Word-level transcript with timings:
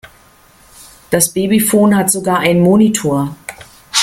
Das 1.11 1.31
Babyphon 1.31 1.95
hat 1.95 2.09
sogar 2.09 2.39
einen 2.39 2.63
Monitor. 2.63 3.35